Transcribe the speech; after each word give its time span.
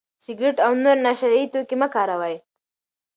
سګرټ 0.23 0.57
او 0.65 0.71
نور 0.83 0.97
نشه 1.05 1.27
يي 1.35 1.43
توکي 1.53 1.75
مه 1.81 1.87
کاروئ. 1.93 2.35